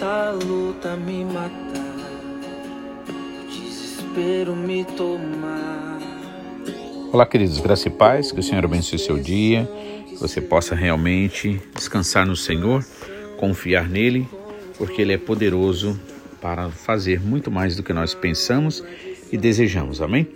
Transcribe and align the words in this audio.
essa 0.00 0.30
luta 0.30 0.96
me 0.96 1.26
matar, 1.26 1.94
desespero 3.50 4.56
me 4.56 4.82
tomar. 4.82 5.98
Olá, 7.12 7.26
queridos, 7.26 7.60
graça 7.60 7.88
e 7.88 7.90
paz, 7.90 8.32
que 8.32 8.40
o 8.40 8.42
Senhor 8.42 8.64
abençoe 8.64 8.98
seu 8.98 9.18
dia, 9.18 9.68
que 10.08 10.16
você 10.16 10.40
possa 10.40 10.74
realmente 10.74 11.60
descansar 11.74 12.26
no 12.26 12.34
Senhor, 12.34 12.82
confiar 13.36 13.90
nele, 13.90 14.26
porque 14.78 15.02
ele 15.02 15.12
é 15.12 15.18
poderoso 15.18 16.00
para 16.40 16.70
fazer 16.70 17.20
muito 17.20 17.50
mais 17.50 17.76
do 17.76 17.82
que 17.82 17.92
nós 17.92 18.14
pensamos 18.14 18.82
e 19.30 19.36
desejamos. 19.36 20.00
Amém? 20.00 20.26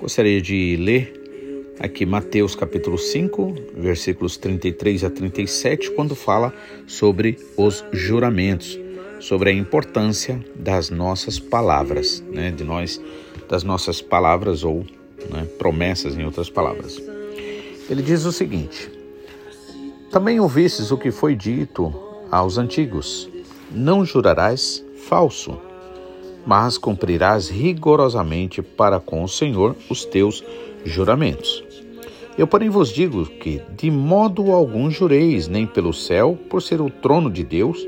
Gostaria 0.00 0.40
de 0.40 0.74
ler 0.80 1.74
aqui 1.78 2.06
Mateus 2.06 2.54
capítulo 2.54 2.96
5, 2.96 3.56
versículos 3.76 4.38
33 4.38 5.04
a 5.04 5.10
37, 5.10 5.90
quando 5.90 6.14
fala 6.14 6.50
sobre 6.86 7.38
os 7.58 7.84
juramentos, 7.92 8.85
sobre 9.20 9.50
a 9.50 9.52
importância 9.52 10.44
das 10.54 10.90
nossas 10.90 11.38
palavras, 11.38 12.22
né, 12.30 12.50
de 12.50 12.64
nós, 12.64 13.00
das 13.48 13.62
nossas 13.62 14.00
palavras 14.00 14.64
ou 14.64 14.84
né, 15.30 15.46
promessas, 15.58 16.16
em 16.16 16.24
outras 16.24 16.50
palavras. 16.50 17.00
Ele 17.88 18.02
diz 18.02 18.24
o 18.24 18.32
seguinte: 18.32 18.90
Também 20.10 20.40
ouvistes 20.40 20.90
o 20.90 20.98
que 20.98 21.10
foi 21.10 21.34
dito 21.34 21.94
aos 22.30 22.58
antigos: 22.58 23.28
Não 23.70 24.04
jurarás 24.04 24.84
falso, 25.08 25.58
mas 26.44 26.78
cumprirás 26.78 27.48
rigorosamente 27.48 28.62
para 28.62 29.00
com 29.00 29.22
o 29.22 29.28
Senhor 29.28 29.76
os 29.88 30.04
teus 30.04 30.42
juramentos. 30.84 31.64
Eu, 32.38 32.46
porém, 32.46 32.68
vos 32.68 32.90
digo 32.90 33.24
que 33.24 33.62
de 33.76 33.90
modo 33.90 34.52
algum 34.52 34.90
jureis, 34.90 35.48
nem 35.48 35.66
pelo 35.66 35.92
céu, 35.92 36.38
por 36.50 36.60
ser 36.60 36.82
o 36.82 36.90
trono 36.90 37.30
de 37.30 37.42
Deus, 37.42 37.86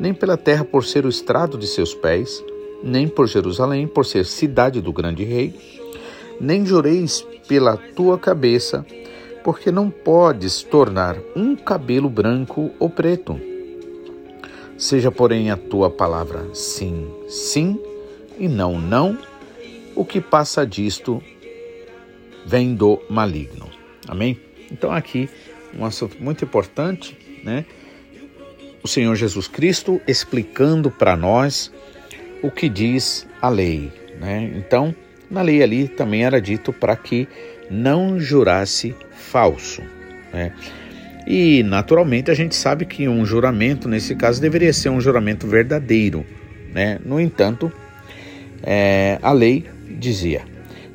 nem 0.00 0.14
pela 0.14 0.38
terra, 0.38 0.64
por 0.64 0.84
ser 0.84 1.04
o 1.04 1.10
estrado 1.10 1.58
de 1.58 1.66
seus 1.66 1.94
pés, 1.94 2.42
nem 2.82 3.06
por 3.06 3.28
Jerusalém, 3.28 3.86
por 3.86 4.06
ser 4.06 4.24
cidade 4.24 4.80
do 4.80 4.92
grande 4.92 5.22
rei, 5.22 5.54
nem 6.40 6.64
jureis 6.64 7.24
pela 7.46 7.76
tua 7.76 8.18
cabeça, 8.18 8.84
porque 9.44 9.70
não 9.70 9.90
podes 9.90 10.62
tornar 10.62 11.18
um 11.36 11.54
cabelo 11.54 12.08
branco 12.08 12.70
ou 12.78 12.88
preto. 12.88 13.38
Seja, 14.78 15.10
porém, 15.10 15.50
a 15.50 15.56
tua 15.58 15.90
palavra 15.90 16.48
sim, 16.54 17.06
sim, 17.28 17.78
e 18.38 18.48
não, 18.48 18.80
não, 18.80 19.18
o 19.94 20.02
que 20.02 20.20
passa 20.20 20.66
disto 20.66 21.22
vem 22.46 22.74
do 22.74 22.98
maligno. 23.10 23.68
Amém? 24.08 24.40
Então, 24.72 24.90
aqui, 24.90 25.28
um 25.78 25.84
assunto 25.84 26.16
muito 26.18 26.42
importante, 26.42 27.18
né? 27.44 27.66
O 28.82 28.88
Senhor 28.88 29.14
Jesus 29.14 29.46
Cristo 29.46 30.00
explicando 30.06 30.90
para 30.90 31.16
nós 31.16 31.70
o 32.42 32.50
que 32.50 32.68
diz 32.68 33.26
a 33.40 33.48
lei, 33.48 33.92
né? 34.18 34.50
Então, 34.56 34.94
na 35.30 35.42
lei 35.42 35.62
ali 35.62 35.86
também 35.86 36.24
era 36.24 36.40
dito 36.40 36.72
para 36.72 36.96
que 36.96 37.28
não 37.70 38.18
jurasse 38.18 38.94
falso, 39.12 39.82
né? 40.32 40.52
E 41.26 41.62
naturalmente 41.62 42.30
a 42.30 42.34
gente 42.34 42.56
sabe 42.56 42.86
que 42.86 43.06
um 43.06 43.24
juramento 43.24 43.88
nesse 43.88 44.16
caso 44.16 44.40
deveria 44.40 44.72
ser 44.72 44.88
um 44.88 45.00
juramento 45.00 45.46
verdadeiro, 45.46 46.24
né? 46.72 46.98
No 47.04 47.20
entanto, 47.20 47.70
é, 48.62 49.18
a 49.22 49.32
lei 49.32 49.66
dizia: 49.88 50.42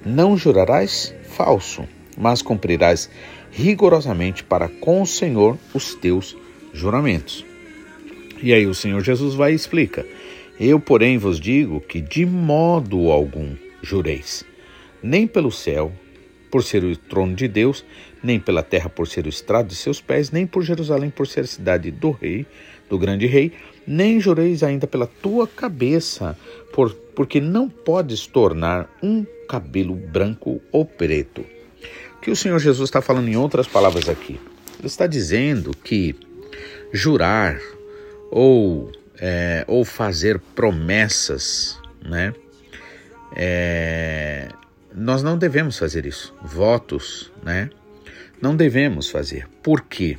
não 0.04 0.36
jurarás 0.36 1.14
falso, 1.24 1.88
mas 2.18 2.42
cumprirás 2.42 3.10
rigorosamente 3.52 4.44
para 4.44 4.68
com 4.68 5.02
o 5.02 5.06
Senhor 5.06 5.58
os 5.74 5.94
teus 5.96 6.36
juramentos. 6.74 7.46
E 8.46 8.54
aí 8.54 8.68
o 8.68 8.76
Senhor 8.76 9.02
Jesus 9.02 9.34
vai 9.34 9.54
e 9.54 9.56
explica: 9.56 10.06
Eu, 10.60 10.80
porém, 10.80 11.18
vos 11.18 11.40
digo 11.40 11.82
que 11.82 12.00
de 12.00 12.28
modo 12.28 13.10
algum 13.10 13.56
jureis, 13.82 14.46
nem 15.02 15.26
pelo 15.26 15.52
céu, 15.52 15.92
por 16.52 16.64
ser 16.64 16.84
o 16.84 16.96
trono 16.96 17.34
de 17.34 17.48
Deus, 17.48 17.84
nem 18.22 18.40
pela 18.40 18.62
terra, 18.62 18.88
por 18.88 19.08
ser 19.08 19.26
o 19.26 19.30
estrado 19.30 19.70
de 19.70 19.76
seus 19.76 20.00
pés, 20.00 20.30
nem 20.30 20.46
por 20.46 20.62
Jerusalém, 20.62 21.10
por 21.10 21.26
ser 21.26 21.40
a 21.40 21.48
cidade 21.48 21.90
do 21.90 22.12
rei, 22.12 22.46
do 22.88 23.00
grande 23.00 23.26
rei, 23.26 23.52
nem 23.88 24.20
jureis 24.20 24.62
ainda 24.62 24.86
pela 24.86 25.08
tua 25.08 25.48
cabeça, 25.48 26.38
por, 26.72 26.94
porque 27.16 27.42
não 27.42 27.68
podes 27.68 28.28
tornar 28.28 28.88
um 29.02 29.26
cabelo 29.50 29.96
branco 29.96 30.62
ou 30.72 30.86
preto. 30.86 31.44
O 32.18 32.22
que 32.22 32.30
o 32.30 32.36
Senhor 32.36 32.60
Jesus 32.60 32.90
está 32.90 33.02
falando 33.02 33.28
em 33.28 33.36
outras 33.36 33.68
palavras 33.68 34.08
aqui? 34.08 34.40
Ele 34.78 34.86
está 34.86 35.08
dizendo 35.08 35.72
que 35.84 36.16
jurar 36.94 37.60
ou, 38.32 38.92
é, 39.20 39.64
ou 39.68 39.86
fazer 39.86 40.40
promessas, 40.54 41.80
né? 42.04 42.34
É, 43.36 44.50
nós 44.94 45.22
não 45.22 45.38
devemos 45.38 45.78
fazer 45.78 46.06
isso. 46.06 46.34
Votos, 46.42 47.32
né? 47.44 47.70
Não 48.42 48.56
devemos 48.56 49.10
fazer. 49.10 49.48
Por 49.62 49.82
quê? 49.82 50.18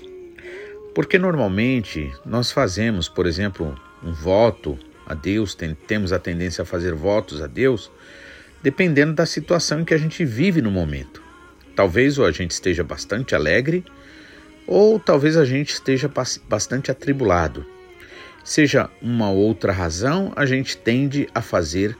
Porque 0.94 1.18
normalmente 1.18 2.10
nós 2.24 2.50
fazemos, 2.50 3.08
por 3.08 3.26
exemplo, 3.26 3.74
um 4.02 4.12
voto 4.12 4.78
a 5.06 5.14
Deus, 5.14 5.54
tem, 5.54 5.74
temos 5.74 6.12
a 6.12 6.18
tendência 6.18 6.62
a 6.62 6.66
fazer 6.66 6.94
votos 6.94 7.40
a 7.40 7.46
Deus, 7.46 7.90
dependendo 8.62 9.14
da 9.14 9.24
situação 9.24 9.80
em 9.80 9.84
que 9.84 9.94
a 9.94 9.98
gente 9.98 10.24
vive 10.24 10.60
no 10.60 10.70
momento. 10.70 11.22
Talvez 11.74 12.18
ou 12.18 12.24
a 12.24 12.32
gente 12.32 12.52
esteja 12.52 12.82
bastante 12.82 13.34
alegre, 13.34 13.84
ou 14.66 14.98
talvez 14.98 15.36
a 15.36 15.44
gente 15.44 15.74
esteja 15.74 16.10
bastante 16.48 16.90
atribulado. 16.90 17.64
Seja 18.46 18.88
uma 19.02 19.28
outra 19.28 19.72
razão, 19.72 20.32
a 20.36 20.46
gente 20.46 20.76
tende 20.76 21.28
a 21.34 21.42
fazer 21.42 21.98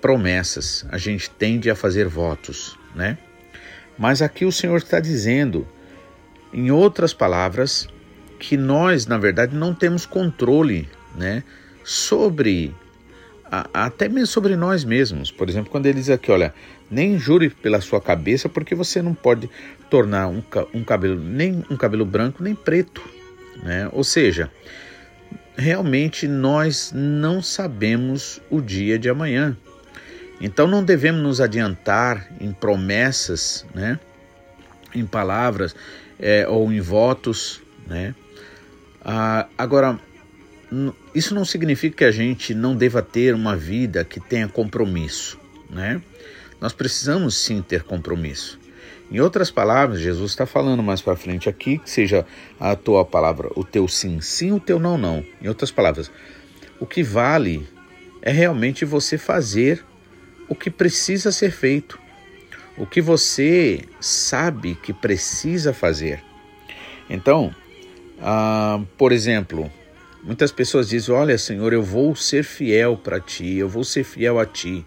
promessas, 0.00 0.86
a 0.88 0.96
gente 0.98 1.28
tende 1.28 1.68
a 1.68 1.74
fazer 1.74 2.06
votos, 2.06 2.78
né? 2.94 3.18
Mas 3.98 4.22
aqui 4.22 4.44
o 4.44 4.52
Senhor 4.52 4.76
está 4.76 5.00
dizendo, 5.00 5.66
em 6.52 6.70
outras 6.70 7.12
palavras, 7.12 7.88
que 8.38 8.56
nós, 8.56 9.04
na 9.06 9.18
verdade, 9.18 9.56
não 9.56 9.74
temos 9.74 10.06
controle, 10.06 10.88
né, 11.16 11.42
sobre 11.82 12.72
até 13.72 14.08
mesmo 14.08 14.28
sobre 14.28 14.54
nós 14.54 14.84
mesmos. 14.84 15.32
Por 15.32 15.48
exemplo, 15.48 15.72
quando 15.72 15.86
ele 15.86 15.98
diz 15.98 16.08
aqui, 16.08 16.30
olha, 16.30 16.54
nem 16.88 17.18
jure 17.18 17.50
pela 17.50 17.80
sua 17.80 18.00
cabeça, 18.00 18.48
porque 18.48 18.76
você 18.76 19.02
não 19.02 19.12
pode 19.12 19.50
tornar 19.90 20.28
um, 20.28 20.40
um 20.72 20.84
cabelo 20.84 21.20
nem 21.20 21.64
um 21.68 21.76
cabelo 21.76 22.04
branco 22.04 22.44
nem 22.44 22.54
preto, 22.54 23.02
né? 23.60 23.88
Ou 23.92 24.04
seja, 24.04 24.50
realmente 25.56 26.26
nós 26.26 26.92
não 26.94 27.42
sabemos 27.42 28.40
o 28.50 28.60
dia 28.60 28.98
de 28.98 29.08
amanhã. 29.08 29.56
Então 30.40 30.66
não 30.66 30.82
devemos 30.82 31.22
nos 31.22 31.40
adiantar 31.40 32.28
em 32.40 32.52
promessas, 32.52 33.64
né? 33.74 33.98
Em 34.94 35.06
palavras 35.06 35.74
é, 36.18 36.46
ou 36.48 36.72
em 36.72 36.80
votos, 36.80 37.60
né? 37.86 38.14
Ah, 39.04 39.46
agora 39.56 39.98
isso 41.14 41.34
não 41.34 41.44
significa 41.44 41.98
que 41.98 42.04
a 42.04 42.10
gente 42.10 42.54
não 42.54 42.74
deva 42.74 43.00
ter 43.02 43.34
uma 43.34 43.56
vida 43.56 44.04
que 44.04 44.18
tenha 44.18 44.48
compromisso, 44.48 45.38
né? 45.70 46.02
Nós 46.60 46.72
precisamos 46.72 47.36
sim 47.36 47.62
ter 47.62 47.82
compromisso. 47.82 48.58
Em 49.10 49.20
outras 49.20 49.50
palavras, 49.50 50.00
Jesus 50.00 50.32
está 50.32 50.46
falando 50.46 50.82
mais 50.82 51.00
para 51.02 51.16
frente 51.16 51.48
aqui 51.48 51.78
que 51.78 51.90
seja 51.90 52.26
a 52.58 52.74
tua 52.74 53.04
palavra, 53.04 53.50
o 53.54 53.62
teu 53.62 53.86
sim, 53.86 54.20
sim, 54.20 54.52
o 54.52 54.60
teu 54.60 54.78
não, 54.78 54.96
não. 54.96 55.24
Em 55.40 55.48
outras 55.48 55.70
palavras, 55.70 56.10
o 56.80 56.86
que 56.86 57.02
vale 57.02 57.66
é 58.22 58.32
realmente 58.32 58.84
você 58.84 59.18
fazer 59.18 59.84
o 60.48 60.54
que 60.54 60.70
precisa 60.70 61.30
ser 61.30 61.50
feito, 61.50 61.98
o 62.76 62.86
que 62.86 63.00
você 63.00 63.82
sabe 64.00 64.74
que 64.74 64.92
precisa 64.92 65.72
fazer. 65.72 66.22
Então, 67.08 67.54
ah, 68.20 68.80
por 68.96 69.12
exemplo, 69.12 69.70
Muitas 70.24 70.50
pessoas 70.50 70.88
dizem: 70.88 71.14
Olha, 71.14 71.36
Senhor, 71.36 71.72
eu 71.74 71.82
vou 71.82 72.16
ser 72.16 72.44
fiel 72.44 72.96
para 72.96 73.20
ti, 73.20 73.56
eu 73.56 73.68
vou 73.68 73.84
ser 73.84 74.04
fiel 74.04 74.40
a 74.40 74.46
ti, 74.46 74.84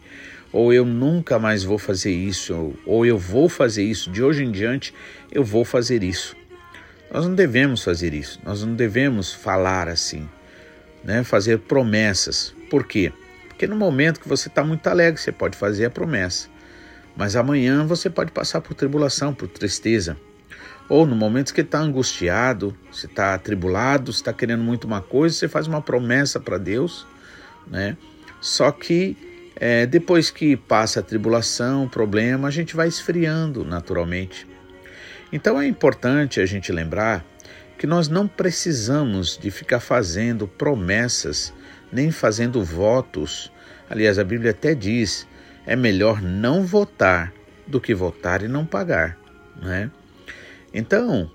ou 0.58 0.74
eu 0.74 0.84
nunca 0.84 1.38
mais 1.38 1.64
vou 1.64 1.78
fazer 1.78 2.12
isso, 2.12 2.74
ou 2.84 3.06
eu 3.06 3.16
vou 3.16 3.48
fazer 3.48 3.84
isso, 3.84 4.10
de 4.10 4.24
hoje 4.24 4.44
em 4.44 4.50
diante 4.50 4.92
eu 5.32 5.44
vou 5.44 5.64
fazer 5.64 6.04
isso. 6.04 6.36
Nós 7.14 7.28
não 7.28 7.36
devemos 7.36 7.84
fazer 7.84 8.12
isso, 8.12 8.40
nós 8.44 8.64
não 8.64 8.74
devemos 8.74 9.32
falar 9.32 9.88
assim, 9.88 10.28
né? 11.04 11.24
fazer 11.24 11.60
promessas. 11.60 12.56
Por 12.72 12.88
quê? 12.88 13.14
Porque 13.50 13.68
no 13.68 13.76
momento 13.76 14.20
que 14.20 14.28
você 14.28 14.48
está 14.48 14.64
muito 14.64 14.88
alegre, 14.88 15.22
você 15.22 15.32
pode 15.32 15.56
fazer 15.56 15.86
a 15.86 15.92
promessa, 15.92 16.50
mas 17.16 17.36
amanhã 17.36 17.86
você 17.86 18.10
pode 18.10 18.32
passar 18.32 18.60
por 18.60 18.74
tribulação, 18.74 19.36
por 19.36 19.48
tristeza. 19.48 20.18
Ou 20.90 21.06
no 21.06 21.16
momento 21.16 21.54
que 21.54 21.62
está 21.62 21.78
angustiado, 21.78 22.76
você 22.92 23.06
está 23.06 23.36
atribulado, 23.36 24.10
está 24.10 24.34
querendo 24.34 24.64
muito 24.64 24.88
uma 24.88 25.02
coisa, 25.02 25.36
você 25.36 25.48
faz 25.48 25.68
uma 25.68 25.84
promessa 25.84 26.40
para 26.40 26.58
Deus, 26.58 27.06
né? 27.68 27.96
Só 28.42 28.72
que 28.72 29.16
é, 29.60 29.86
depois 29.86 30.30
que 30.30 30.56
passa 30.56 31.00
a 31.00 31.04
tribulação, 31.04 31.86
o 31.86 31.90
problema, 31.90 32.48
a 32.48 32.52
gente 32.52 32.76
vai 32.76 32.88
esfriando 32.88 33.66
naturalmente. 33.66 34.48
Então 35.32 35.60
é 35.60 35.68
importante 35.68 36.40
a 36.40 36.46
gente 36.46 36.72
lembrar 36.72 37.26
que 37.78 37.88
nós 37.88 38.08
não 38.08 38.28
precisamos 38.28 39.38
de 39.38 39.52
ficar 39.52 39.80
fazendo 39.80 40.48
promessas 40.48 41.54
nem 41.92 42.12
fazendo 42.12 42.64
votos. 42.64 43.52
Aliás, 43.90 44.20
a 44.20 44.24
Bíblia 44.24 44.52
até 44.52 44.76
diz: 44.76 45.28
é 45.66 45.76
melhor 45.76 46.22
não 46.22 46.64
votar 46.64 47.34
do 47.66 47.82
que 47.82 47.94
votar 47.94 48.44
e 48.44 48.48
não 48.48 48.66
pagar. 48.66 49.18
Né? 49.62 49.90
Então, 50.74 51.32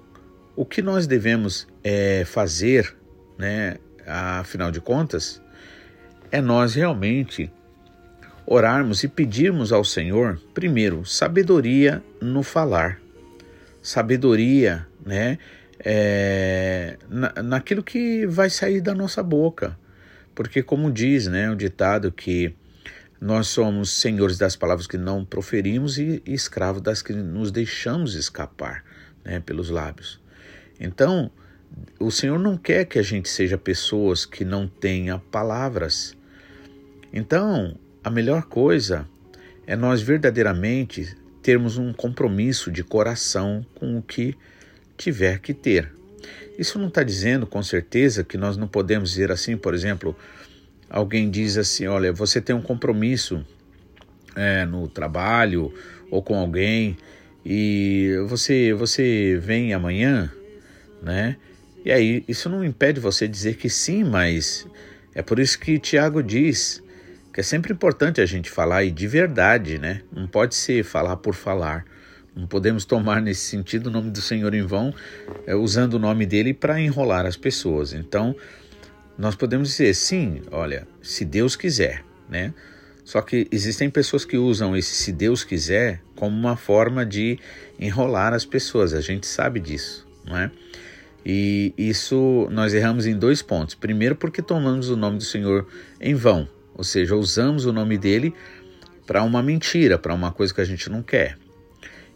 o 0.54 0.64
que 0.64 0.80
nós 0.80 1.06
devemos 1.06 1.66
é, 1.82 2.24
fazer, 2.24 2.96
né, 3.36 3.78
afinal 4.06 4.70
de 4.70 4.80
contas, 4.80 5.42
é 6.30 6.40
nós 6.40 6.74
realmente 6.74 7.50
orarmos 8.52 9.02
e 9.02 9.08
pedirmos 9.08 9.72
ao 9.72 9.82
Senhor, 9.82 10.38
primeiro, 10.52 11.06
sabedoria 11.06 12.02
no 12.20 12.42
falar, 12.42 13.00
sabedoria, 13.80 14.86
né, 15.06 15.38
é, 15.78 16.98
na, 17.08 17.32
naquilo 17.42 17.82
que 17.82 18.26
vai 18.26 18.50
sair 18.50 18.82
da 18.82 18.94
nossa 18.94 19.22
boca, 19.22 19.78
porque 20.34 20.62
como 20.62 20.92
diz, 20.92 21.26
né, 21.28 21.50
o 21.50 21.56
ditado 21.56 22.12
que 22.12 22.54
nós 23.18 23.48
somos 23.48 23.90
senhores 23.90 24.36
das 24.36 24.54
palavras 24.54 24.86
que 24.86 24.98
não 24.98 25.24
proferimos 25.24 25.96
e, 25.96 26.22
e 26.26 26.34
escravos 26.34 26.82
das 26.82 27.00
que 27.00 27.14
nos 27.14 27.50
deixamos 27.50 28.14
escapar, 28.14 28.84
né, 29.24 29.40
pelos 29.40 29.70
lábios. 29.70 30.20
Então, 30.78 31.30
o 31.98 32.10
Senhor 32.10 32.38
não 32.38 32.58
quer 32.58 32.84
que 32.84 32.98
a 32.98 33.02
gente 33.02 33.30
seja 33.30 33.56
pessoas 33.56 34.26
que 34.26 34.44
não 34.44 34.68
tenha 34.68 35.18
palavras. 35.30 36.14
Então, 37.14 37.78
a 38.04 38.10
melhor 38.10 38.44
coisa 38.44 39.06
é 39.66 39.76
nós 39.76 40.02
verdadeiramente 40.02 41.16
termos 41.42 41.76
um 41.76 41.92
compromisso 41.92 42.70
de 42.70 42.82
coração 42.82 43.64
com 43.74 43.98
o 43.98 44.02
que 44.02 44.36
tiver 44.96 45.38
que 45.40 45.54
ter. 45.54 45.92
Isso 46.58 46.78
não 46.78 46.88
está 46.88 47.02
dizendo, 47.02 47.46
com 47.46 47.62
certeza, 47.62 48.22
que 48.22 48.36
nós 48.36 48.56
não 48.56 48.68
podemos 48.68 49.10
dizer 49.10 49.32
assim, 49.32 49.56
por 49.56 49.74
exemplo, 49.74 50.16
alguém 50.88 51.30
diz 51.30 51.56
assim: 51.56 51.86
olha, 51.86 52.12
você 52.12 52.40
tem 52.40 52.54
um 52.54 52.62
compromisso 52.62 53.44
é, 54.36 54.64
no 54.64 54.88
trabalho 54.88 55.72
ou 56.10 56.22
com 56.22 56.36
alguém 56.36 56.96
e 57.44 58.14
você, 58.28 58.72
você 58.72 59.38
vem 59.40 59.72
amanhã, 59.72 60.30
né? 61.02 61.36
E 61.84 61.90
aí, 61.90 62.24
isso 62.28 62.48
não 62.48 62.64
impede 62.64 63.00
você 63.00 63.26
dizer 63.26 63.56
que 63.56 63.68
sim, 63.68 64.04
mas 64.04 64.66
é 65.14 65.22
por 65.22 65.40
isso 65.40 65.58
que 65.58 65.80
Tiago 65.80 66.22
diz 66.22 66.81
que 67.32 67.40
é 67.40 67.42
sempre 67.42 67.72
importante 67.72 68.20
a 68.20 68.26
gente 68.26 68.50
falar 68.50 68.84
e 68.84 68.90
de 68.90 69.06
verdade, 69.06 69.78
né? 69.78 70.02
Não 70.12 70.26
pode 70.26 70.54
ser 70.54 70.84
falar 70.84 71.16
por 71.16 71.34
falar. 71.34 71.84
Não 72.34 72.46
podemos 72.46 72.84
tomar 72.84 73.20
nesse 73.20 73.42
sentido 73.42 73.86
o 73.86 73.90
nome 73.90 74.10
do 74.10 74.20
Senhor 74.20 74.54
em 74.54 74.62
vão, 74.62 74.94
é, 75.46 75.54
usando 75.54 75.94
o 75.94 75.98
nome 75.98 76.24
dele 76.24 76.54
para 76.54 76.80
enrolar 76.80 77.26
as 77.26 77.36
pessoas. 77.36 77.92
Então, 77.92 78.34
nós 79.18 79.34
podemos 79.34 79.68
dizer 79.68 79.94
sim, 79.94 80.42
olha, 80.50 80.86
se 81.02 81.24
Deus 81.24 81.56
quiser, 81.56 82.04
né? 82.28 82.52
Só 83.04 83.20
que 83.20 83.48
existem 83.50 83.90
pessoas 83.90 84.24
que 84.24 84.38
usam 84.38 84.76
esse 84.76 84.94
se 84.94 85.12
Deus 85.12 85.42
quiser 85.42 86.00
como 86.14 86.36
uma 86.36 86.56
forma 86.56 87.04
de 87.04 87.38
enrolar 87.78 88.32
as 88.32 88.44
pessoas. 88.44 88.94
A 88.94 89.00
gente 89.00 89.26
sabe 89.26 89.58
disso, 89.58 90.06
não 90.24 90.36
é? 90.36 90.50
E 91.24 91.74
isso 91.76 92.48
nós 92.50 92.74
erramos 92.74 93.06
em 93.06 93.16
dois 93.16 93.42
pontos. 93.42 93.74
Primeiro, 93.74 94.16
porque 94.16 94.40
tomamos 94.40 94.88
o 94.88 94.96
nome 94.96 95.18
do 95.18 95.24
Senhor 95.24 95.66
em 96.00 96.14
vão, 96.14 96.48
ou 96.74 96.84
seja, 96.84 97.14
usamos 97.14 97.66
o 97.66 97.72
nome 97.72 97.98
dele 97.98 98.34
para 99.06 99.22
uma 99.22 99.42
mentira, 99.42 99.98
para 99.98 100.14
uma 100.14 100.32
coisa 100.32 100.54
que 100.54 100.60
a 100.60 100.64
gente 100.64 100.88
não 100.88 101.02
quer. 101.02 101.38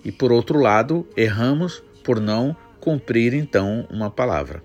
E 0.04 0.12
por 0.12 0.32
outro 0.32 0.58
lado, 0.58 1.06
erramos 1.16 1.82
por 2.04 2.20
não 2.20 2.56
cumprir 2.80 3.34
então 3.34 3.86
uma 3.90 4.10
palavra. 4.10 4.62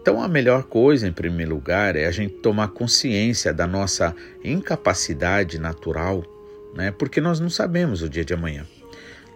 Então, 0.00 0.22
a 0.22 0.28
melhor 0.28 0.62
coisa, 0.62 1.06
em 1.06 1.12
primeiro 1.12 1.54
lugar, 1.54 1.94
é 1.94 2.06
a 2.06 2.10
gente 2.10 2.34
tomar 2.34 2.68
consciência 2.68 3.52
da 3.52 3.66
nossa 3.66 4.14
incapacidade 4.42 5.58
natural, 5.58 6.24
né? 6.74 6.90
porque 6.90 7.20
nós 7.20 7.38
não 7.38 7.50
sabemos 7.50 8.00
o 8.00 8.08
dia 8.08 8.24
de 8.24 8.32
amanhã. 8.32 8.66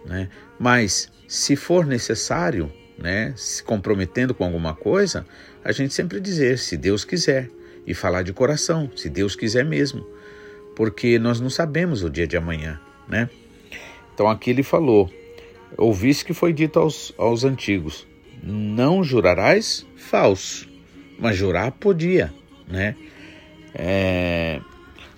Né? 0.05 0.27
Mas, 0.57 1.11
se 1.27 1.55
for 1.55 1.85
necessário, 1.85 2.71
né, 2.97 3.33
se 3.35 3.63
comprometendo 3.63 4.33
com 4.33 4.43
alguma 4.43 4.73
coisa, 4.73 5.25
a 5.63 5.71
gente 5.71 5.93
sempre 5.93 6.19
dizer, 6.19 6.57
se 6.57 6.77
Deus 6.77 7.03
quiser 7.03 7.49
e 7.85 7.93
falar 7.93 8.23
de 8.23 8.33
coração, 8.33 8.89
se 8.95 9.09
Deus 9.09 9.35
quiser 9.35 9.63
mesmo, 9.63 10.05
porque 10.75 11.19
nós 11.19 11.39
não 11.39 11.49
sabemos 11.49 12.03
o 12.03 12.09
dia 12.09 12.27
de 12.27 12.35
amanhã, 12.35 12.79
né? 13.07 13.29
Então 14.13 14.27
aqui 14.27 14.49
ele 14.49 14.63
falou: 14.63 15.09
ouviste 15.77 16.25
que 16.25 16.33
foi 16.33 16.53
dito 16.53 16.79
aos, 16.79 17.13
aos 17.17 17.43
antigos: 17.43 18.07
não 18.41 19.03
jurarás 19.03 19.85
falso, 19.95 20.67
mas 21.19 21.35
jurar 21.35 21.71
podia, 21.71 22.33
né? 22.67 22.95
É, 23.73 24.61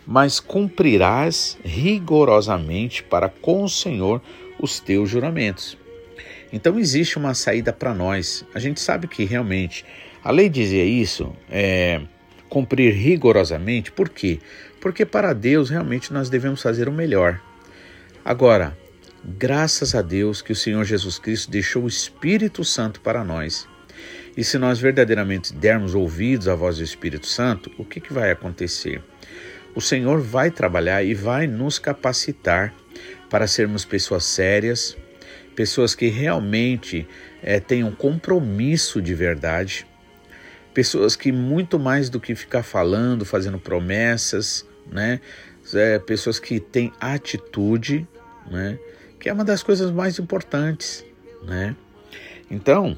mas 0.05 0.39
cumprirás 0.39 1.57
rigorosamente 1.63 3.03
para 3.03 3.29
com 3.29 3.63
o 3.63 3.69
Senhor 3.69 4.21
os 4.59 4.79
teus 4.79 5.09
juramentos. 5.09 5.77
Então 6.51 6.79
existe 6.79 7.17
uma 7.17 7.33
saída 7.33 7.73
para 7.73 7.93
nós. 7.93 8.45
A 8.53 8.59
gente 8.59 8.79
sabe 8.79 9.07
que 9.07 9.25
realmente 9.25 9.85
a 10.23 10.31
lei 10.31 10.49
dizia 10.49 10.83
isso, 10.83 11.33
é, 11.49 12.01
cumprir 12.49 12.93
rigorosamente, 12.93 13.91
por 13.91 14.09
quê? 14.09 14.39
Porque 14.79 15.05
para 15.05 15.33
Deus 15.33 15.69
realmente 15.69 16.13
nós 16.13 16.29
devemos 16.29 16.61
fazer 16.61 16.87
o 16.87 16.91
melhor. 16.91 17.41
Agora, 18.23 18.77
graças 19.23 19.95
a 19.95 20.01
Deus 20.01 20.41
que 20.41 20.51
o 20.51 20.55
Senhor 20.55 20.83
Jesus 20.83 21.17
Cristo 21.19 21.49
deixou 21.51 21.83
o 21.83 21.87
Espírito 21.87 22.63
Santo 22.63 23.01
para 23.01 23.23
nós. 23.23 23.67
E 24.35 24.43
se 24.43 24.57
nós 24.57 24.79
verdadeiramente 24.79 25.53
dermos 25.53 25.95
ouvidos 25.95 26.47
à 26.47 26.53
voz 26.53 26.77
do 26.77 26.83
Espírito 26.83 27.25
Santo, 27.25 27.71
o 27.77 27.83
que, 27.83 27.99
que 27.99 28.13
vai 28.13 28.29
acontecer? 28.29 29.01
O 29.73 29.81
Senhor 29.81 30.21
vai 30.21 30.51
trabalhar 30.51 31.03
e 31.03 31.13
vai 31.13 31.47
nos 31.47 31.79
capacitar 31.79 32.73
para 33.29 33.47
sermos 33.47 33.83
pessoas 33.83 34.25
sérias, 34.25 34.95
pessoas 35.55 35.95
que 35.95 36.07
realmente 36.07 37.07
é, 37.41 37.59
tenham 37.59 37.91
compromisso 37.91 39.01
de 39.01 39.13
verdade, 39.13 39.87
pessoas 40.77 41.15
que 41.15 41.31
muito 41.31 41.79
mais 41.79 42.07
do 42.07 42.19
que 42.19 42.35
ficar 42.35 42.61
falando, 42.61 43.25
fazendo 43.25 43.57
promessas, 43.57 44.63
né? 44.91 45.19
É, 45.73 45.97
pessoas 45.97 46.37
que 46.37 46.59
têm 46.59 46.93
atitude, 46.99 48.07
né? 48.47 48.77
Que 49.19 49.27
é 49.27 49.33
uma 49.33 49.43
das 49.43 49.63
coisas 49.63 49.89
mais 49.89 50.19
importantes, 50.19 51.03
né? 51.41 51.75
Então, 52.51 52.95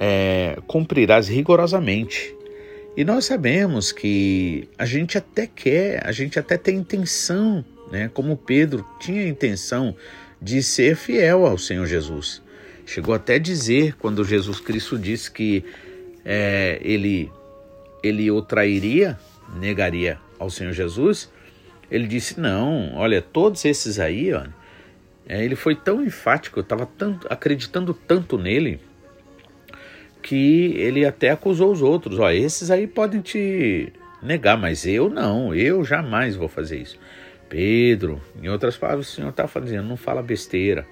é, 0.00 0.58
cumprirás 0.66 1.28
rigorosamente. 1.28 2.34
E 2.96 3.04
nós 3.04 3.26
sabemos 3.26 3.92
que 3.92 4.68
a 4.76 4.84
gente 4.84 5.16
até 5.16 5.46
quer, 5.46 6.04
a 6.04 6.10
gente 6.10 6.36
até 6.36 6.56
tem 6.56 6.78
intenção, 6.78 7.64
né? 7.92 8.10
Como 8.12 8.36
Pedro 8.36 8.84
tinha 8.98 9.28
intenção 9.28 9.94
de 10.42 10.60
ser 10.64 10.96
fiel 10.96 11.46
ao 11.46 11.58
Senhor 11.58 11.86
Jesus. 11.86 12.42
Chegou 12.84 13.14
até 13.14 13.36
a 13.36 13.38
dizer 13.38 13.94
quando 14.00 14.24
Jesus 14.24 14.58
Cristo 14.58 14.98
disse 14.98 15.30
que 15.30 15.64
é, 16.30 16.78
ele, 16.82 17.32
ele 18.02 18.30
o 18.30 18.42
trairia, 18.42 19.18
negaria 19.56 20.18
ao 20.38 20.50
Senhor 20.50 20.74
Jesus, 20.74 21.32
ele 21.90 22.06
disse: 22.06 22.38
Não, 22.38 22.94
olha, 22.94 23.22
todos 23.22 23.64
esses 23.64 23.98
aí, 23.98 24.34
ó, 24.34 24.44
é, 25.26 25.42
ele 25.42 25.56
foi 25.56 25.74
tão 25.74 26.04
enfático, 26.04 26.58
eu 26.58 26.62
estava 26.62 26.86
acreditando 27.30 27.94
tanto 27.94 28.36
nele, 28.36 28.78
que 30.20 30.74
ele 30.76 31.06
até 31.06 31.30
acusou 31.30 31.72
os 31.72 31.80
outros: 31.80 32.18
Ó, 32.18 32.30
esses 32.30 32.70
aí 32.70 32.86
podem 32.86 33.22
te 33.22 33.90
negar, 34.22 34.58
mas 34.58 34.86
eu 34.86 35.08
não, 35.08 35.54
eu 35.54 35.82
jamais 35.82 36.36
vou 36.36 36.46
fazer 36.46 36.76
isso. 36.76 36.98
Pedro, 37.48 38.20
em 38.42 38.50
outras 38.50 38.76
palavras, 38.76 39.08
o 39.08 39.12
Senhor 39.12 39.30
está 39.30 39.48
fazendo, 39.48 39.88
não 39.88 39.96
fala 39.96 40.22
besteira. 40.22 40.86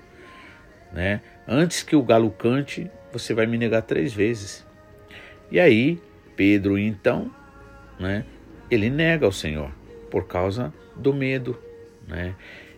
Né? 0.90 1.21
Antes 1.47 1.83
que 1.83 1.95
o 1.95 2.02
galo 2.02 2.31
cante, 2.31 2.90
você 3.12 3.35
vai 3.35 3.45
me 3.45 3.59
negar 3.59 3.83
três 3.83 4.14
vezes. 4.14 4.64
E 5.50 5.61
aí, 5.61 5.99
Pedro, 6.35 6.79
então, 6.79 7.31
né, 7.99 8.25
ele 8.71 8.91
nega 8.91 9.26
ao 9.26 9.33
Senhor 9.33 9.71
por 10.11 10.26
causa 10.26 10.73
do 10.95 11.12
medo. 11.12 11.59
Né? 12.07 12.35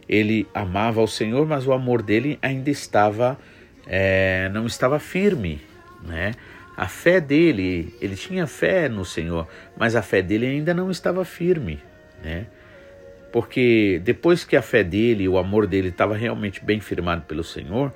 Ele 0.09 0.47
amava 0.55 1.01
ao 1.01 1.07
Senhor, 1.07 1.47
mas 1.47 1.67
o 1.67 1.73
amor 1.73 2.03
dele 2.03 2.39
ainda 2.41 2.71
estava, 2.71 3.39
é, 3.87 4.51
não 4.53 4.67
estava 4.67 4.99
firme. 4.99 5.61
Né? 6.03 6.33
A 6.77 6.89
fé 6.89 7.21
dele, 7.21 7.95
ele 8.01 8.17
tinha 8.17 8.47
fé 8.47 8.89
no 8.89 9.05
Senhor, 9.05 9.47
mas 9.77 9.97
a 9.97 10.03
fé 10.03 10.23
dele 10.23 10.47
ainda 10.47 10.73
não 10.73 10.91
estava 10.91 11.25
firme. 11.25 11.81
Né? 12.23 12.47
Porque 13.33 14.01
depois 14.05 14.45
que 14.45 14.57
a 14.57 14.63
fé 14.63 14.83
dele 14.83 15.29
o 15.29 15.39
amor 15.39 15.67
dele 15.67 15.89
estava 15.89 16.17
realmente 16.17 16.65
bem 16.65 16.81
firmado 16.81 17.23
pelo 17.23 17.45
Senhor, 17.45 17.93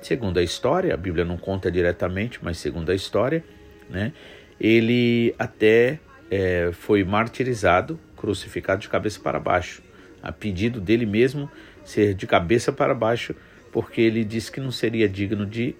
segundo 0.00 0.38
a 0.38 0.42
história, 0.42 0.94
a 0.94 0.96
Bíblia 0.96 1.24
não 1.24 1.36
conta 1.36 1.70
diretamente, 1.70 2.38
mas 2.42 2.58
segundo 2.58 2.90
a 2.90 2.94
história, 2.94 3.42
né? 3.88 4.12
Ele 4.60 5.34
até 5.38 5.98
é, 6.30 6.70
foi 6.72 7.04
martirizado, 7.04 7.98
crucificado 8.16 8.80
de 8.80 8.88
cabeça 8.88 9.20
para 9.20 9.38
baixo, 9.38 9.82
a 10.22 10.32
pedido 10.32 10.80
dele 10.80 11.06
mesmo 11.06 11.50
ser 11.84 12.14
de 12.14 12.26
cabeça 12.26 12.72
para 12.72 12.94
baixo, 12.94 13.34
porque 13.70 14.00
ele 14.00 14.24
disse 14.24 14.50
que 14.50 14.60
não 14.60 14.70
seria 14.70 15.08
digno 15.08 15.46
de 15.46 15.76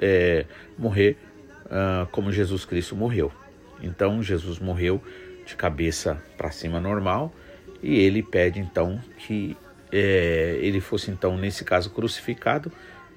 é, 0.00 0.46
morrer 0.78 1.16
uh, 1.66 2.06
como 2.10 2.32
Jesus 2.32 2.64
Cristo 2.64 2.96
morreu. 2.96 3.30
Então 3.82 4.22
Jesus 4.22 4.58
morreu 4.58 5.02
de 5.46 5.54
cabeça 5.54 6.20
para 6.36 6.50
cima 6.50 6.80
normal, 6.80 7.34
e 7.82 7.98
ele 7.98 8.22
pede 8.22 8.58
então 8.58 9.00
que 9.18 9.56
é, 9.92 10.58
ele 10.60 10.80
fosse 10.80 11.10
então 11.10 11.36
nesse 11.36 11.64
caso 11.64 11.90
crucificado, 11.90 12.72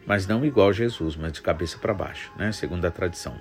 mas 0.06 0.28
não 0.28 0.46
igual 0.46 0.72
Jesus, 0.72 1.16
mas 1.16 1.32
de 1.32 1.42
cabeça 1.42 1.78
para 1.78 1.94
baixo, 1.94 2.32
né, 2.38 2.52
segundo 2.52 2.86
a 2.86 2.92
tradição. 2.92 3.40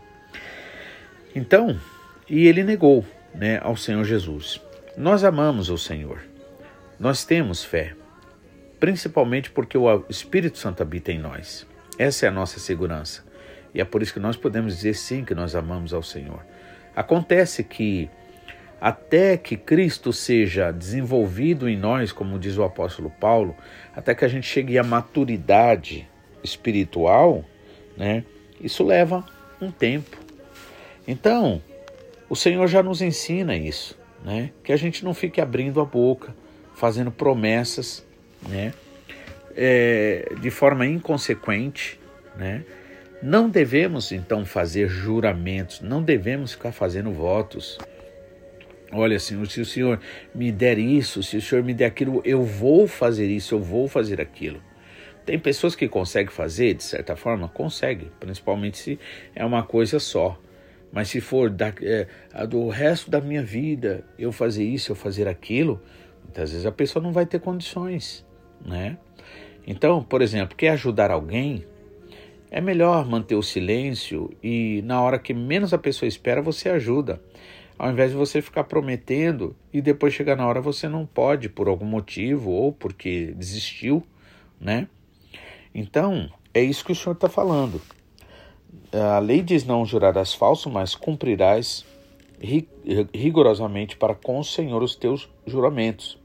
Então, 1.37 1.79
e 2.27 2.47
ele 2.47 2.65
negou, 2.65 3.05
né, 3.35 3.61
ao 3.63 3.77
Senhor 3.77 4.03
Jesus. 4.05 4.59
Nós 4.97 5.23
amamos 5.23 5.69
o 5.69 5.77
Senhor. 5.77 6.23
Nós 6.99 7.27
temos 7.27 7.63
fé, 7.63 7.95
principalmente 8.81 9.51
porque 9.51 9.77
o 9.77 10.07
Espírito 10.09 10.57
Santo 10.57 10.83
habita 10.83 11.13
em 11.13 11.19
nós. 11.19 11.67
Essa 11.99 12.25
é 12.25 12.29
a 12.31 12.33
nossa 12.33 12.59
segurança. 12.59 13.23
E 13.75 13.83
é 13.83 13.85
por 13.85 14.01
isso 14.01 14.15
que 14.15 14.19
nós 14.19 14.35
podemos 14.35 14.77
dizer 14.77 14.95
sim 14.95 15.27
que 15.27 15.35
nós 15.35 15.55
amamos 15.55 15.93
ao 15.93 16.03
Senhor. 16.03 16.43
Acontece 16.97 17.63
que 17.63 18.09
até 18.81 19.37
que 19.37 19.59
Cristo 19.59 20.15
seja 20.15 20.73
desenvolvido 20.73 21.69
em 21.69 21.77
nós, 21.77 22.13
como 22.13 22.39
diz 22.39 22.57
o 22.57 22.65
apóstolo 22.65 23.11
Paulo, 23.11 23.55
até 23.95 24.15
que 24.15 24.25
a 24.25 24.29
gente 24.29 24.47
chegue 24.47 24.79
à 24.79 24.83
maturidade 24.83 26.09
espiritual, 26.43 27.45
né? 27.95 28.25
Isso 28.59 28.83
leva 28.83 29.23
um 29.61 29.71
tempo. 29.71 30.26
Então, 31.07 31.63
o 32.29 32.35
Senhor 32.35 32.67
já 32.67 32.83
nos 32.83 33.01
ensina 33.01 33.57
isso, 33.57 33.99
né? 34.25 34.51
Que 34.65 34.73
a 34.73 34.77
gente 34.77 35.05
não 35.05 35.15
fique 35.15 35.41
abrindo 35.41 35.81
a 35.81 35.85
boca, 35.85 36.35
fazendo 36.75 37.11
promessas, 37.11 38.05
né? 38.49 38.73
É, 39.57 40.33
de 40.41 40.51
forma 40.51 40.87
inconsequente, 40.87 41.99
né? 42.37 42.65
Não 43.23 43.49
devemos 43.49 44.13
então 44.13 44.45
fazer 44.45 44.89
juramentos, 44.89 45.81
não 45.81 46.03
devemos 46.03 46.53
ficar 46.53 46.73
fazendo 46.73 47.11
votos. 47.11 47.79
Olha, 48.93 49.19
Senhor, 49.19 49.47
se 49.47 49.61
o 49.61 49.65
Senhor 49.65 50.01
me 50.35 50.53
der 50.53 50.79
isso, 50.79 51.23
se 51.23 51.37
o 51.37 51.43
Senhor 51.43 51.65
me 51.65 51.73
der 51.73 51.87
aquilo, 51.87 52.21
eu 52.25 52.43
vou 52.43 52.87
fazer 52.87 53.27
isso, 53.27 53.55
eu 53.55 53.61
vou 53.61 53.89
fazer 53.89 54.21
aquilo. 54.21 54.61
Tem 55.25 55.39
pessoas 55.39 55.75
que 55.75 55.89
conseguem 55.89 56.33
fazer, 56.33 56.75
de 56.75 56.85
certa 56.85 57.17
forma, 57.17 57.49
consegue, 57.49 58.13
principalmente 58.21 58.79
se 58.79 58.99
é 59.35 59.45
uma 59.45 59.63
coisa 59.63 59.99
só. 59.99 60.39
Mas 60.93 61.09
se 61.09 61.21
for 61.21 61.51
da, 61.51 61.73
é, 61.83 62.07
do 62.47 62.69
resto 62.69 63.11
da 63.11 63.21
minha 63.21 63.43
vida 63.43 64.05
eu 64.19 64.33
fazer 64.33 64.65
isso, 64.65 64.93
eu 64.93 64.97
fazer 64.97 65.29
aquilo, 65.29 65.81
muitas 66.23 66.51
vezes 66.51 66.67
a 66.67 66.73
pessoa 66.73 67.03
não 67.03 67.13
vai 67.13 67.27
ter 67.27 67.41
condições, 67.41 68.25
né? 68.65 68.97
Então, 69.67 70.03
por 70.03 70.23
exemplo, 70.23 70.57
quer 70.57 70.71
ajudar 70.71 71.11
alguém, 71.11 71.65
é 72.51 72.61
melhor 72.61 73.05
manter 73.07 73.35
o 73.35 73.43
silêncio 73.43 74.31
e 74.43 74.81
na 74.85 75.01
hora 75.01 75.19
que 75.19 75.35
menos 75.35 75.75
a 75.75 75.79
pessoa 75.79 76.09
espera, 76.09 76.41
você 76.41 76.69
ajuda. 76.69 77.21
Ao 77.79 77.91
invés 77.91 78.13
de 78.13 78.17
você 78.17 78.41
ficar 78.41 78.65
prometendo 78.65 79.55
e 79.73 79.83
depois 79.83 80.15
chegar 80.15 80.37
na 80.37 80.47
hora 80.47 80.61
você 80.61 80.89
não 80.89 81.05
pode 81.05 81.49
por 81.49 81.69
algum 81.69 81.85
motivo 81.85 82.51
ou 82.51 82.73
porque 82.73 83.35
desistiu, 83.37 84.03
né? 84.59 84.89
Então, 85.75 86.31
é 86.55 86.63
isso 86.63 86.85
que 86.85 86.93
o 86.93 86.95
Senhor 86.95 87.13
está 87.13 87.29
falando. 87.29 87.83
A 88.93 89.19
lei 89.19 89.43
diz 89.43 89.65
não 89.65 89.85
jurarás 89.85 90.33
falso, 90.35 90.71
mas 90.71 90.95
cumprirás 90.95 91.85
rigorosamente 93.13 93.97
para 93.97 94.15
com 94.15 94.39
o 94.39 94.45
Senhor 94.45 94.83
os 94.83 94.95
teus 94.95 95.29
juramentos. 95.47 96.19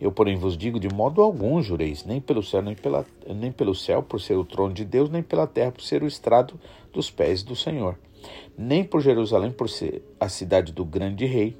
Eu, 0.00 0.12
porém, 0.12 0.36
vos 0.36 0.56
digo: 0.56 0.78
de 0.78 0.88
modo 0.88 1.22
algum 1.22 1.62
jureis, 1.62 2.04
nem 2.04 2.20
pelo 2.20 2.42
céu, 2.42 2.62
nem, 2.62 2.74
pela, 2.74 3.06
nem 3.26 3.50
pelo 3.50 3.74
céu, 3.74 4.02
por 4.02 4.20
ser 4.20 4.34
o 4.34 4.44
trono 4.44 4.74
de 4.74 4.84
Deus, 4.84 5.08
nem 5.08 5.22
pela 5.22 5.46
terra, 5.46 5.72
por 5.72 5.82
ser 5.82 6.02
o 6.02 6.06
estrado 6.06 6.60
dos 6.92 7.10
pés 7.10 7.42
do 7.42 7.56
Senhor, 7.56 7.98
nem 8.56 8.84
por 8.84 9.00
Jerusalém, 9.00 9.50
por 9.50 9.68
ser 9.68 10.02
a 10.20 10.28
cidade 10.28 10.72
do 10.72 10.84
grande 10.84 11.24
rei, 11.24 11.56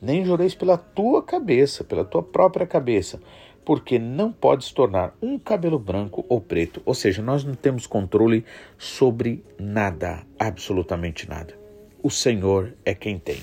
nem 0.00 0.24
jureis 0.24 0.54
pela 0.54 0.76
tua 0.76 1.22
cabeça, 1.22 1.84
pela 1.84 2.04
tua 2.04 2.22
própria 2.22 2.66
cabeça, 2.66 3.20
porque 3.64 3.98
não 3.98 4.32
podes 4.32 4.72
tornar 4.72 5.16
um 5.20 5.38
cabelo 5.38 5.78
branco 5.78 6.24
ou 6.28 6.40
preto. 6.40 6.82
Ou 6.84 6.94
seja, 6.94 7.22
nós 7.22 7.44
não 7.44 7.54
temos 7.54 7.86
controle 7.86 8.44
sobre 8.78 9.44
nada, 9.58 10.26
absolutamente 10.38 11.28
nada. 11.28 11.58
O 12.02 12.10
Senhor 12.10 12.74
é 12.84 12.94
quem 12.94 13.18
tem. 13.18 13.40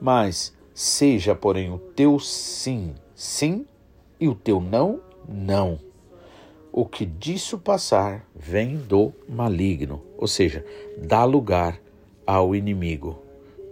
Mas 0.00 0.54
Seja, 0.82 1.34
porém, 1.34 1.70
o 1.70 1.78
teu 1.78 2.18
sim, 2.18 2.94
sim, 3.14 3.66
e 4.18 4.26
o 4.26 4.34
teu 4.34 4.62
não, 4.62 4.98
não. 5.28 5.78
O 6.72 6.86
que 6.86 7.04
disso 7.04 7.58
passar 7.58 8.26
vem 8.34 8.78
do 8.78 9.12
maligno, 9.28 10.02
ou 10.16 10.26
seja, 10.26 10.64
dá 10.96 11.22
lugar 11.24 11.78
ao 12.26 12.56
inimigo, 12.56 13.22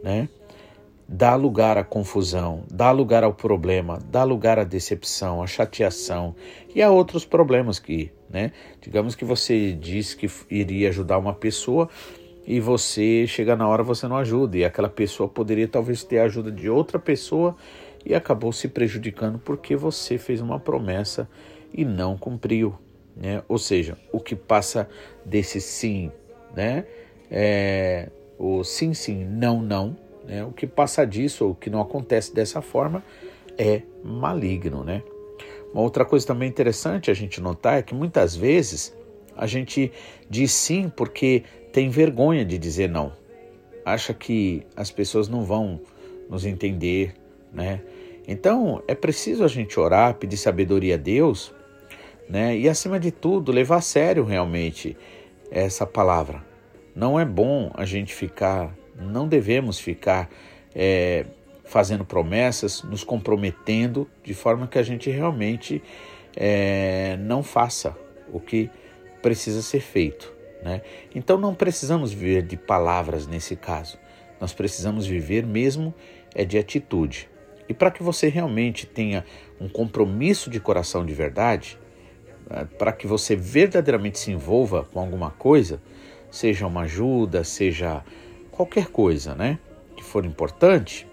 né? 0.04 0.28
Dá 1.08 1.34
lugar 1.34 1.78
à 1.78 1.84
confusão, 1.84 2.64
dá 2.70 2.90
lugar 2.90 3.24
ao 3.24 3.32
problema, 3.32 3.98
dá 4.10 4.24
lugar 4.24 4.58
à 4.58 4.64
decepção, 4.64 5.42
à 5.42 5.46
chateação 5.46 6.34
e 6.74 6.82
a 6.82 6.90
outros 6.90 7.24
problemas 7.24 7.78
que, 7.78 8.12
né? 8.28 8.52
Digamos 8.80 9.14
que 9.14 9.24
você 9.24 9.72
disse 9.72 10.14
que 10.14 10.30
iria 10.50 10.90
ajudar 10.90 11.16
uma 11.16 11.32
pessoa, 11.32 11.88
e 12.50 12.60
você 12.60 13.26
chega 13.26 13.54
na 13.54 13.68
hora 13.68 13.82
você 13.82 14.08
não 14.08 14.16
ajuda 14.16 14.56
e 14.56 14.64
aquela 14.64 14.88
pessoa 14.88 15.28
poderia 15.28 15.68
talvez 15.68 16.02
ter 16.02 16.18
a 16.18 16.24
ajuda 16.24 16.50
de 16.50 16.66
outra 16.66 16.98
pessoa 16.98 17.54
e 18.06 18.14
acabou 18.14 18.54
se 18.54 18.68
prejudicando 18.68 19.38
porque 19.38 19.76
você 19.76 20.16
fez 20.16 20.40
uma 20.40 20.58
promessa 20.58 21.28
e 21.74 21.84
não 21.84 22.16
cumpriu, 22.16 22.74
né? 23.14 23.42
Ou 23.46 23.58
seja, 23.58 23.98
o 24.10 24.18
que 24.18 24.34
passa 24.34 24.88
desse 25.26 25.60
sim, 25.60 26.10
né? 26.56 26.86
É, 27.30 28.08
o 28.38 28.64
sim, 28.64 28.94
sim, 28.94 29.26
não, 29.26 29.60
não, 29.60 29.94
né? 30.28 30.44
O 30.44 30.52
que 30.52 30.66
passa 30.66 31.06
disso 31.06 31.46
ou 31.46 31.54
que 31.54 31.70
não 31.70 31.80
acontece 31.80 32.34
dessa 32.34 32.60
forma 32.60 33.02
é 33.56 33.82
maligno, 34.04 34.84
né? 34.84 35.02
Uma 35.72 35.82
outra 35.82 36.04
coisa 36.04 36.26
também 36.26 36.48
interessante 36.48 37.10
a 37.10 37.14
gente 37.14 37.40
notar 37.40 37.78
é 37.78 37.82
que 37.82 37.94
muitas 37.94 38.36
vezes 38.36 38.94
a 39.36 39.46
gente 39.46 39.90
diz 40.28 40.52
sim 40.52 40.92
porque 40.94 41.44
tem 41.72 41.88
vergonha 41.88 42.44
de 42.44 42.58
dizer 42.58 42.88
não. 42.88 43.12
Acha 43.84 44.12
que 44.12 44.66
as 44.76 44.90
pessoas 44.90 45.28
não 45.28 45.44
vão 45.44 45.80
nos 46.28 46.44
entender, 46.44 47.14
né? 47.52 47.80
Então 48.26 48.82
é 48.86 48.94
preciso 48.94 49.42
a 49.42 49.48
gente 49.48 49.80
orar, 49.80 50.14
pedir 50.14 50.36
sabedoria 50.36 50.94
a 50.94 50.98
Deus, 50.98 51.54
né? 52.28 52.56
E 52.56 52.68
acima 52.68 53.00
de 53.00 53.10
tudo 53.10 53.50
levar 53.50 53.76
a 53.76 53.80
sério 53.80 54.24
realmente 54.24 54.94
essa 55.50 55.86
palavra. 55.86 56.44
Não 56.94 57.18
é 57.18 57.24
bom 57.24 57.70
a 57.74 57.84
gente 57.84 58.14
ficar, 58.14 58.76
não 58.98 59.28
devemos 59.28 59.78
ficar 59.78 60.28
é, 60.74 61.24
fazendo 61.64 62.04
promessas, 62.04 62.82
nos 62.82 63.04
comprometendo 63.04 64.08
de 64.24 64.34
forma 64.34 64.66
que 64.66 64.78
a 64.78 64.82
gente 64.82 65.10
realmente 65.10 65.82
é, 66.36 67.16
não 67.20 67.42
faça 67.42 67.96
o 68.32 68.40
que 68.40 68.70
precisa 69.22 69.62
ser 69.62 69.80
feito. 69.80 70.32
Né? 70.62 70.82
Então 71.14 71.38
não 71.38 71.54
precisamos 71.54 72.12
viver 72.12 72.42
de 72.42 72.56
palavras 72.56 73.26
nesse 73.26 73.54
caso, 73.54 73.98
nós 74.40 74.52
precisamos 74.52 75.06
viver 75.06 75.44
mesmo 75.44 75.94
é 76.34 76.44
de 76.44 76.58
atitude. 76.58 77.28
E 77.68 77.74
para 77.74 77.90
que 77.90 78.02
você 78.02 78.28
realmente 78.28 78.86
tenha 78.86 79.24
um 79.60 79.68
compromisso 79.68 80.48
de 80.48 80.58
coração 80.58 81.04
de 81.04 81.12
verdade, 81.12 81.78
é, 82.48 82.64
para 82.64 82.92
que 82.92 83.06
você 83.06 83.36
verdadeiramente 83.36 84.18
se 84.18 84.30
envolva 84.30 84.84
com 84.84 85.00
alguma 85.00 85.30
coisa, 85.30 85.82
seja 86.30 86.66
uma 86.66 86.82
ajuda, 86.82 87.44
seja 87.44 88.02
qualquer 88.58 88.88
coisa, 88.88 89.36
né, 89.36 89.56
que 89.96 90.02
for 90.02 90.26
importante, 90.26 91.06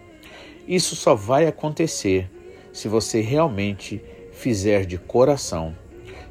isso 0.68 0.96
só 0.96 1.14
vai 1.14 1.46
acontecer 1.46 2.28
se 2.74 2.88
você 2.88 3.22
realmente 3.22 4.02
fizer 4.32 4.84
de 4.84 4.98
coração, 4.98 5.76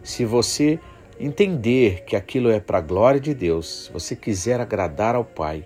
se 0.02 0.24
você 0.24 0.80
entender 1.18 2.02
que 2.04 2.16
aquilo 2.16 2.50
é 2.50 2.58
para 2.58 2.78
a 2.78 2.80
glória 2.80 3.20
de 3.20 3.32
Deus, 3.32 3.84
se 3.84 3.92
você 3.92 4.16
quiser 4.16 4.60
agradar 4.60 5.14
ao 5.14 5.24
Pai, 5.24 5.64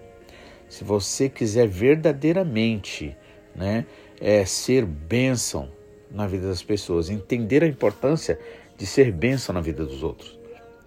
se 0.68 0.84
você 0.84 1.30
quiser 1.30 1.66
verdadeiramente 1.66 3.16
né, 3.56 3.86
é, 4.20 4.44
ser 4.44 4.84
bênção 4.84 5.70
na 6.10 6.26
vida 6.26 6.46
das 6.46 6.62
pessoas, 6.62 7.08
entender 7.08 7.64
a 7.64 7.66
importância 7.66 8.38
de 8.76 8.84
ser 8.84 9.10
bênção 9.10 9.54
na 9.54 9.62
vida 9.62 9.82
dos 9.82 10.02
outros, 10.02 10.38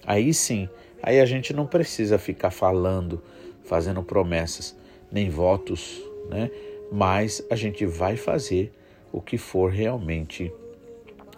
aí 0.06 0.32
sim, 0.36 0.70
aí 1.02 1.20
a 1.20 1.26
gente 1.26 1.52
não 1.52 1.66
precisa 1.66 2.20
ficar 2.20 2.52
falando, 2.52 3.24
fazendo 3.64 4.04
promessas, 4.04 4.78
nem 5.12 5.30
votos, 5.30 6.02
né? 6.30 6.50
mas 6.92 7.46
a 7.50 7.56
gente 7.56 7.86
vai 7.86 8.16
fazer 8.16 8.72
o 9.12 9.22
que 9.22 9.38
for 9.38 9.72
realmente 9.72 10.52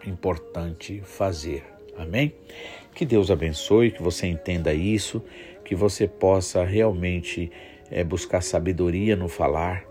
importante 0.06 1.02
fazer. 1.04 1.64
Amém? 1.98 2.34
Que 2.94 3.06
Deus 3.06 3.32
abençoe, 3.32 3.92
que 3.92 4.02
você 4.02 4.28
entenda 4.28 4.74
isso, 4.74 5.24
que 5.64 5.76
você 5.76 6.08
possa 6.08 6.64
realmente 6.64 7.52
é, 7.90 8.04
buscar 8.04 8.42
sabedoria 8.42 9.16
no 9.16 9.28
falar, 9.28 9.84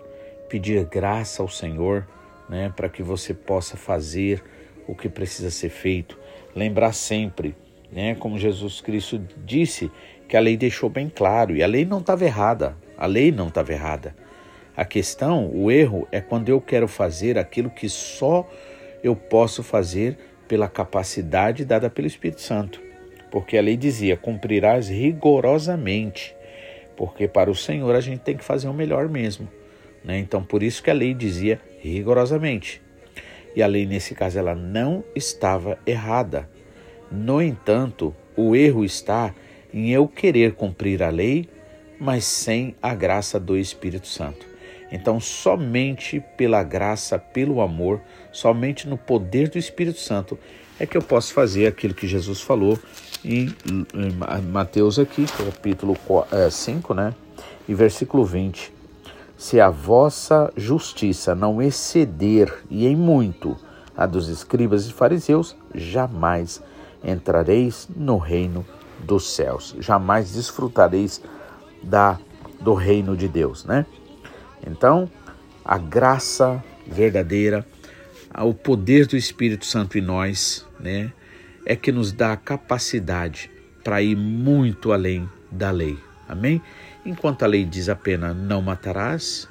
pedir 0.49 0.85
graça 0.85 1.43
ao 1.43 1.49
Senhor, 1.49 2.07
né, 2.49 2.73
para 2.75 2.89
que 2.89 3.03
você 3.03 3.33
possa 3.33 3.77
fazer 3.77 4.43
o 4.87 4.95
que 4.95 5.09
precisa 5.09 5.51
ser 5.51 5.71
feito. 5.71 6.19
Lembrar 6.55 6.93
sempre, 6.93 7.55
né, 7.91 8.15
como 8.15 8.39
Jesus 8.39 8.81
Cristo 8.81 9.21
disse, 9.45 9.91
que 10.33 10.37
a 10.39 10.41
lei 10.41 10.57
deixou 10.57 10.89
bem 10.89 11.13
claro, 11.15 11.55
e 11.55 11.63
a 11.63 11.67
lei 11.67 11.85
não 11.85 11.99
estava 11.99 12.25
errada, 12.25 12.75
a 12.97 13.05
lei 13.05 13.31
não 13.31 13.49
estava 13.49 13.71
errada. 13.71 14.17
A 14.75 14.83
questão, 14.83 15.51
o 15.55 15.71
erro, 15.71 16.09
é 16.11 16.23
quando 16.23 16.49
eu 16.49 16.59
quero 16.59 16.89
fazer 16.89 17.37
aquilo 17.37 17.69
que 17.69 17.87
só 17.87 18.49
eu 19.05 19.15
posso 19.15 19.63
fazer 19.63 20.17
pela 20.49 20.71
capacidade 20.71 21.67
dada 21.67 21.91
pelo 21.91 22.07
Espírito 22.07 22.41
Santo. 22.41 22.81
Porque 23.31 23.59
a 23.59 23.61
lei 23.61 23.77
dizia: 23.77 24.17
cumprirás 24.17 24.89
rigorosamente. 24.89 26.35
Porque 26.97 27.29
para 27.29 27.51
o 27.51 27.55
Senhor 27.55 27.95
a 27.95 28.01
gente 28.01 28.21
tem 28.21 28.35
que 28.35 28.43
fazer 28.43 28.69
o 28.69 28.73
melhor 28.73 29.11
mesmo. 29.11 29.47
Né? 30.03 30.19
Então, 30.19 30.43
por 30.43 30.63
isso 30.63 30.83
que 30.83 30.91
a 30.91 30.95
lei 30.95 31.13
dizia 31.13 31.61
rigorosamente. 31.79 32.81
E 33.55 33.63
a 33.63 33.67
lei, 33.67 33.85
nesse 33.85 34.15
caso, 34.15 34.39
ela 34.39 34.55
não 34.55 35.05
estava 35.15 35.79
errada. 35.87 36.49
No 37.11 37.43
entanto, 37.43 38.17
o 38.35 38.57
erro 38.57 38.83
está 38.83 39.35
em 39.73 39.91
eu 39.91 40.07
querer 40.07 40.55
cumprir 40.55 41.03
a 41.03 41.09
lei, 41.09 41.49
mas 41.99 42.25
sem 42.25 42.75
a 42.83 42.95
graça 42.95 43.39
do 43.39 43.57
Espírito 43.57 44.07
Santo. 44.07 44.47
Então, 44.91 45.19
somente 45.19 46.23
pela 46.37 46.63
graça, 46.63 47.19
pelo 47.19 47.61
amor, 47.63 48.01
somente 48.31 48.87
no 48.87 48.99
poder 48.99 49.49
do 49.49 49.57
Espírito 49.57 49.99
Santo 49.99 50.39
é 50.79 50.85
que 50.85 50.97
eu 50.97 51.03
posso 51.03 51.33
fazer 51.33 51.67
aquilo 51.67 51.95
que 51.95 52.07
Jesus 52.07 52.41
falou 52.41 52.79
em, 53.25 53.55
Mateus 54.51 54.99
aqui, 54.99 55.25
capítulo 55.27 55.97
5, 56.51 56.93
é, 56.93 56.97
né? 56.97 57.15
E 57.69 57.75
versículo 57.75 58.25
20. 58.25 58.73
Se 59.39 59.61
a 59.61 59.71
vossa 59.71 60.53
justiça 60.57 61.35
não 61.35 61.63
exceder 61.63 62.53
e 62.69 62.87
em 62.87 62.97
muito 62.97 63.57
a 63.97 64.07
dos 64.07 64.29
escribas 64.29 64.87
e 64.87 64.93
fariseus, 64.93 65.57
jamais 65.75 66.63
entrareis 67.03 67.89
no 67.95 68.19
reino 68.19 68.65
dos 69.03 69.35
céus. 69.35 69.75
Jamais 69.79 70.33
desfrutareis 70.33 71.21
da 71.83 72.19
do 72.61 72.75
reino 72.75 73.17
de 73.17 73.29
Deus, 73.29 73.65
né? 73.65 73.85
Então, 74.65 75.11
a 75.65 75.77
graça 75.77 76.63
verdadeira, 76.87 77.67
o 78.39 78.55
poder 78.55 79.07
do 79.07 79.17
Espírito 79.17 79.67
Santo 79.67 79.99
em 79.99 80.01
nós, 80.01 80.67
né, 80.79 81.13
é 81.67 81.75
que 81.75 81.93
nos 81.93 82.13
dá 82.13 82.33
a 82.33 82.37
capacidade 82.37 83.51
para 83.83 84.01
ir 84.01 84.17
muito 84.17 84.93
além 84.93 85.29
da 85.51 85.71
lei. 85.71 85.99
Amém? 86.29 86.63
Enquanto 87.05 87.43
a 87.43 87.47
lei 87.47 87.65
diz 87.65 87.89
apenas 87.89 88.37
não 88.37 88.63
matarás, 88.63 89.49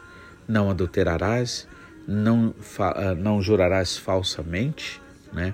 não 0.47 0.69
adulterarás, 0.69 1.67
não, 2.07 2.53
ah, 2.79 3.13
não 3.15 3.41
jurarás 3.41 3.97
falsamente, 3.97 5.01
né? 5.31 5.53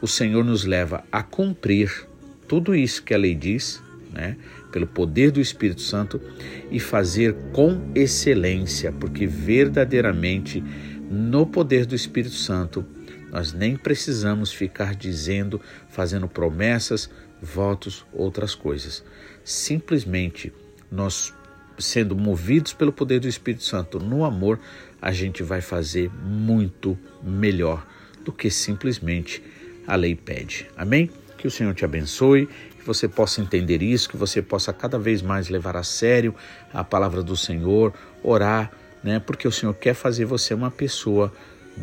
O 0.00 0.06
Senhor 0.06 0.44
nos 0.44 0.64
leva 0.64 1.04
a 1.10 1.22
cumprir 1.22 2.06
tudo 2.52 2.74
isso 2.74 3.02
que 3.02 3.14
a 3.14 3.16
lei 3.16 3.34
diz, 3.34 3.82
né? 4.12 4.36
Pelo 4.70 4.86
poder 4.86 5.30
do 5.30 5.40
Espírito 5.40 5.80
Santo 5.80 6.20
e 6.70 6.78
fazer 6.78 7.34
com 7.50 7.80
excelência, 7.94 8.92
porque 8.92 9.26
verdadeiramente 9.26 10.62
no 11.10 11.46
poder 11.46 11.86
do 11.86 11.94
Espírito 11.94 12.34
Santo 12.34 12.84
nós 13.30 13.54
nem 13.54 13.74
precisamos 13.74 14.52
ficar 14.52 14.94
dizendo, 14.94 15.58
fazendo 15.88 16.28
promessas, 16.28 17.08
votos, 17.40 18.04
outras 18.12 18.54
coisas. 18.54 19.02
Simplesmente 19.42 20.52
nós 20.90 21.32
sendo 21.78 22.14
movidos 22.14 22.74
pelo 22.74 22.92
poder 22.92 23.18
do 23.18 23.28
Espírito 23.28 23.64
Santo 23.64 23.98
no 23.98 24.26
amor, 24.26 24.60
a 25.00 25.10
gente 25.10 25.42
vai 25.42 25.62
fazer 25.62 26.10
muito 26.22 26.98
melhor 27.22 27.86
do 28.22 28.30
que 28.30 28.50
simplesmente 28.50 29.42
a 29.86 29.96
lei 29.96 30.14
pede. 30.14 30.68
Amém? 30.76 31.10
Que 31.42 31.48
o 31.48 31.50
Senhor 31.50 31.74
te 31.74 31.84
abençoe, 31.84 32.46
que 32.78 32.86
você 32.86 33.08
possa 33.08 33.40
entender 33.40 33.82
isso, 33.82 34.08
que 34.08 34.16
você 34.16 34.40
possa 34.40 34.72
cada 34.72 34.96
vez 34.96 35.20
mais 35.20 35.48
levar 35.48 35.76
a 35.76 35.82
sério 35.82 36.32
a 36.72 36.84
palavra 36.84 37.20
do 37.20 37.36
Senhor, 37.36 37.92
orar, 38.22 38.70
né? 39.02 39.18
Porque 39.18 39.48
o 39.48 39.50
Senhor 39.50 39.74
quer 39.74 39.92
fazer 39.92 40.24
você 40.24 40.54
uma 40.54 40.70
pessoa 40.70 41.32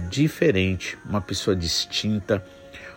diferente, 0.10 0.98
uma 1.06 1.20
pessoa 1.20 1.58
distinta, 1.58 2.42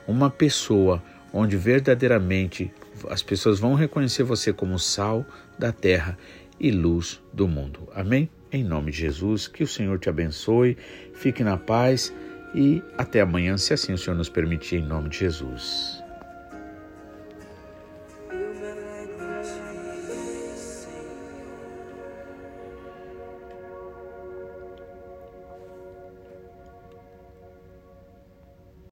uma 0.07 0.31
pessoa 0.31 1.03
onde 1.33 1.57
verdadeiramente 1.57 2.73
as 3.11 3.25
pessoas 3.25 3.59
vão 3.59 3.75
reconhecer 3.75 4.23
você 4.23 4.53
como 4.53 4.79
sal 4.79 5.27
da 5.59 5.73
terra 5.73 6.17
e 6.61 6.71
luz 6.71 7.21
do 7.33 7.49
mundo. 7.49 7.89
Amém? 7.93 8.31
Em 8.53 8.63
nome 8.63 8.93
de 8.93 8.99
Jesus, 8.99 9.49
que 9.49 9.65
o 9.65 9.67
Senhor 9.67 9.99
te 9.99 10.09
abençoe, 10.09 10.79
fique 11.13 11.43
na 11.43 11.57
paz 11.57 12.15
e 12.55 12.81
até 12.97 13.21
amanhã, 13.21 13.57
se 13.57 13.75
assim 13.75 13.93
o 13.93 13.99
Senhor 13.99 14.15
nos 14.15 14.29
permitir, 14.29 14.77
em 14.77 14.87
nome 14.87 15.09
de 15.09 15.19
Jesus. 15.19 16.02